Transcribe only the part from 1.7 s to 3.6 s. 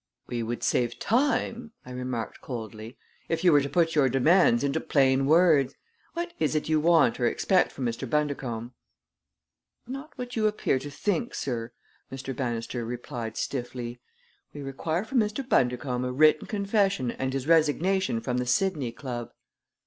I remarked coldly, "if you